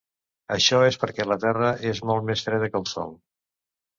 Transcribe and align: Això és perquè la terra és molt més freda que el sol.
Això 0.53 0.79
és 0.85 0.97
perquè 1.03 1.27
la 1.31 1.37
terra 1.43 1.69
és 1.91 2.01
molt 2.11 2.27
més 2.31 2.45
freda 2.47 2.73
que 2.73 2.81
el 2.83 2.91
sol. 2.95 3.17